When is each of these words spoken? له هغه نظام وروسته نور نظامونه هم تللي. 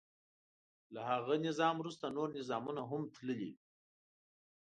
له 0.93 1.01
هغه 1.11 1.33
نظام 1.47 1.75
وروسته 1.79 2.05
نور 2.15 2.27
نظامونه 2.39 2.81
هم 2.91 3.01
تللي. 3.15 3.51